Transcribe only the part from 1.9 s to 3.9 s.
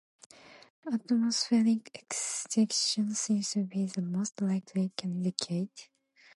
excitation seems to be